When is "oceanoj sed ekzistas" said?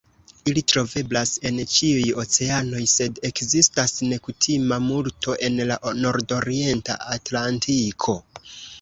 2.23-3.95